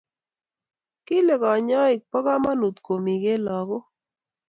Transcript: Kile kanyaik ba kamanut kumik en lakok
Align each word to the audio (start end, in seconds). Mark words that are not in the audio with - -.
Kile 1.05 1.35
kanyaik 1.41 2.01
ba 2.11 2.19
kamanut 2.25 2.77
kumik 2.85 3.23
en 3.33 3.41
lakok 3.45 3.85